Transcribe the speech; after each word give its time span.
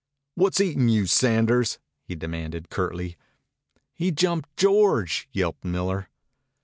"What's 0.33 0.59
eatin' 0.59 0.89
you, 0.89 1.05
Sanders?" 1.05 1.77
he 2.01 2.15
demanded 2.15 2.71
curtly. 2.71 3.17
"He 3.93 4.09
jumped 4.09 4.49
George!" 4.57 5.29
yelped 5.31 5.63
Miller. 5.63 6.09